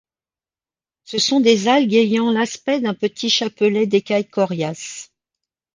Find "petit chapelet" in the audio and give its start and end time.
2.95-3.85